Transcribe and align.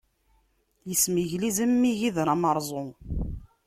Ismigliz 0.93 1.57
am 1.65 1.81
igider 1.91 2.27
ameṛẓu. 2.33 2.87